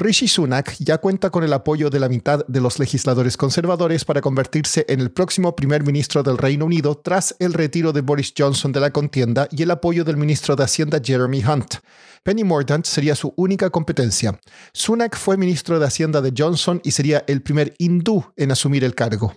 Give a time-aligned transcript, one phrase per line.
[0.00, 4.20] Rishi Sunak ya cuenta con el apoyo de la mitad de los legisladores conservadores para
[4.20, 8.70] convertirse en el próximo primer ministro del Reino Unido tras el retiro de Boris Johnson
[8.70, 11.78] de la contienda y el apoyo del ministro de Hacienda Jeremy Hunt.
[12.22, 14.38] Penny Mordaunt sería su única competencia.
[14.72, 18.94] Sunak fue ministro de Hacienda de Johnson y sería el primer hindú en asumir el
[18.94, 19.34] cargo.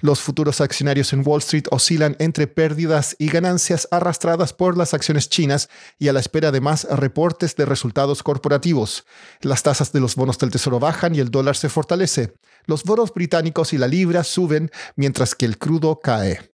[0.00, 5.30] Los futuros accionarios en Wall Street oscilan entre pérdidas y ganancias arrastradas por las acciones
[5.30, 9.06] chinas y a la espera de más reportes de resultados corporativos.
[9.40, 12.34] Las tasas de los bonos del Tesoro bajan y el dólar se fortalece.
[12.66, 16.52] Los bonos británicos y la libra suben mientras que el crudo cae.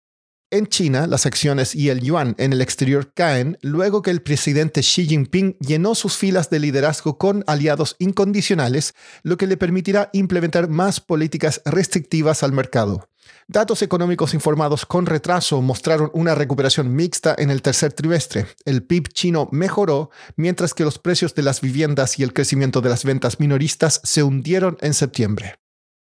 [0.52, 4.80] En China, las acciones y el yuan en el exterior caen luego que el presidente
[4.80, 10.68] Xi Jinping llenó sus filas de liderazgo con aliados incondicionales, lo que le permitirá implementar
[10.68, 13.09] más políticas restrictivas al mercado.
[13.48, 18.46] Datos económicos informados con retraso mostraron una recuperación mixta en el tercer trimestre.
[18.64, 22.90] El PIB chino mejoró, mientras que los precios de las viviendas y el crecimiento de
[22.90, 25.56] las ventas minoristas se hundieron en septiembre.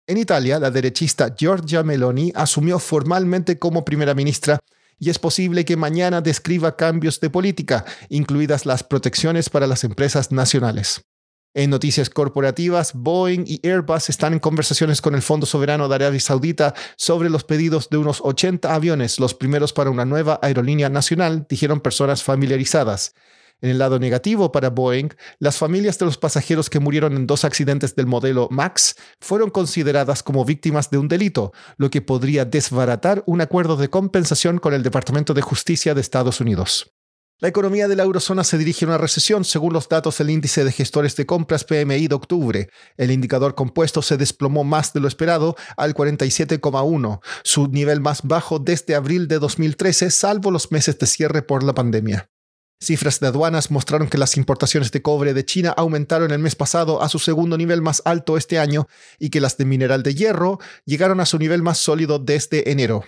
[0.05, 4.59] En Italia, la derechista Giorgia Meloni asumió formalmente como primera ministra
[4.99, 10.31] y es posible que mañana describa cambios de política, incluidas las protecciones para las empresas
[10.31, 11.01] nacionales.
[11.55, 16.19] En noticias corporativas, Boeing y Airbus están en conversaciones con el Fondo Soberano de Arabia
[16.19, 21.47] Saudita sobre los pedidos de unos 80 aviones, los primeros para una nueva aerolínea nacional,
[21.49, 23.15] dijeron personas familiarizadas.
[23.61, 27.43] En el lado negativo para Boeing, las familias de los pasajeros que murieron en dos
[27.43, 33.23] accidentes del modelo MAX fueron consideradas como víctimas de un delito, lo que podría desbaratar
[33.25, 36.93] un acuerdo de compensación con el Departamento de Justicia de Estados Unidos.
[37.41, 40.65] La economía de la eurozona se dirige a una recesión según los datos del índice
[40.65, 42.69] de gestores de compras PMI de octubre.
[42.97, 48.59] El indicador compuesto se desplomó más de lo esperado al 47,1, su nivel más bajo
[48.59, 52.29] desde abril de 2013, salvo los meses de cierre por la pandemia.
[52.81, 57.01] Cifras de aduanas mostraron que las importaciones de cobre de China aumentaron el mes pasado
[57.01, 58.87] a su segundo nivel más alto este año
[59.17, 63.05] y que las de mineral de hierro llegaron a su nivel más sólido desde enero.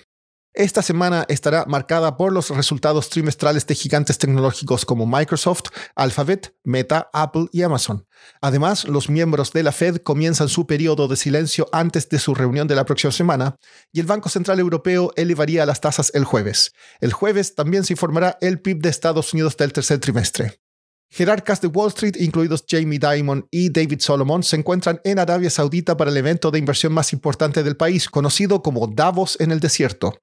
[0.53, 7.09] Esta semana estará marcada por los resultados trimestrales de gigantes tecnológicos como Microsoft, Alphabet, Meta,
[7.13, 8.05] Apple y Amazon.
[8.41, 12.67] Además, los miembros de la Fed comienzan su periodo de silencio antes de su reunión
[12.67, 13.55] de la próxima semana
[13.93, 16.73] y el Banco Central Europeo elevaría las tasas el jueves.
[16.99, 20.59] El jueves también se informará el PIB de Estados Unidos del tercer trimestre.
[21.11, 25.97] Jerarcas de Wall Street, incluidos Jamie Dimon y David Solomon, se encuentran en Arabia Saudita
[25.97, 30.13] para el evento de inversión más importante del país, conocido como Davos en el desierto.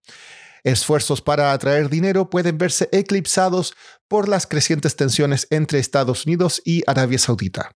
[0.65, 3.75] Esfuerzos para atraer dinero pueden verse eclipsados
[4.09, 7.71] por las crecientes tensiones entre Estados Unidos y Arabia Saudita.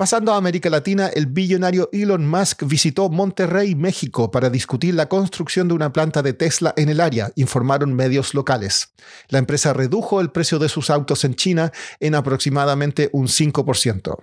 [0.00, 5.68] Pasando a América Latina, el billonario Elon Musk visitó Monterrey, México, para discutir la construcción
[5.68, 8.94] de una planta de Tesla en el área, informaron medios locales.
[9.28, 14.16] La empresa redujo el precio de sus autos en China en aproximadamente un 5%.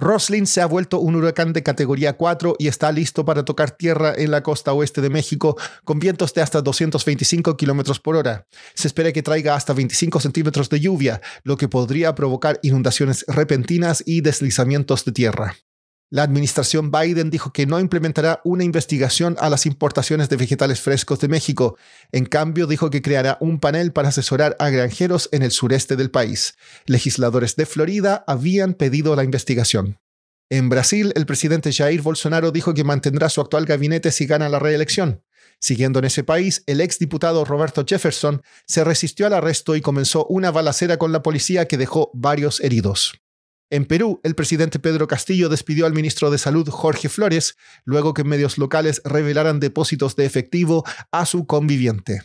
[0.00, 4.14] Roslin se ha vuelto un huracán de categoría 4 y está listo para tocar tierra
[4.16, 8.46] en la costa oeste de México con vientos de hasta 225 kilómetros por hora.
[8.74, 14.02] Se espera que traiga hasta 25 centímetros de lluvia, lo que podría provocar inundaciones repentinas
[14.06, 15.54] y deslizamientos de tierra.
[16.12, 21.20] La administración Biden dijo que no implementará una investigación a las importaciones de vegetales frescos
[21.20, 21.76] de México.
[22.10, 26.10] En cambio, dijo que creará un panel para asesorar a granjeros en el sureste del
[26.10, 26.56] país.
[26.86, 30.00] Legisladores de Florida habían pedido la investigación.
[30.48, 34.58] En Brasil, el presidente Jair Bolsonaro dijo que mantendrá su actual gabinete si gana la
[34.58, 35.22] reelección.
[35.60, 40.50] Siguiendo en ese país, el exdiputado Roberto Jefferson se resistió al arresto y comenzó una
[40.50, 43.20] balacera con la policía que dejó varios heridos.
[43.70, 48.24] En Perú, el presidente Pedro Castillo despidió al ministro de Salud Jorge Flores luego que
[48.24, 52.22] medios locales revelaran depósitos de efectivo a su conviviente.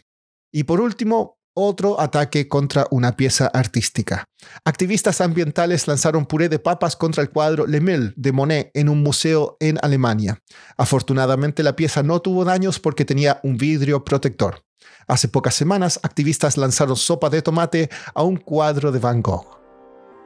[0.52, 4.26] Y por último, otro ataque contra una pieza artística.
[4.66, 9.04] Activistas ambientales lanzaron puré de papas contra el cuadro Le Mille de Monet en un
[9.04, 10.42] museo en Alemania.
[10.78, 14.66] Afortunadamente la pieza no tuvo daños porque tenía un vidrio protector.
[15.08, 19.65] Hace pocas semanas, activistas lanzaron sopa de tomate a un cuadro de Van Gogh.